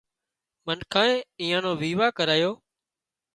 منکانئي 0.67 1.17
ايئان 1.41 1.61
نو 1.65 1.71
ويوا 1.81 2.07
ڪرايو 2.17 2.51